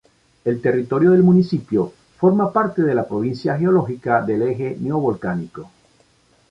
El 0.45 0.61
territorio 0.63 1.11
del 1.11 1.21
municipio 1.21 1.93
forma 2.17 2.51
parte 2.51 2.81
de 2.81 2.95
la 2.95 3.07
provincia 3.07 3.55
geológica 3.55 4.23
del 4.25 4.41
Eje 4.41 4.75
Neovolcánico. 4.79 5.69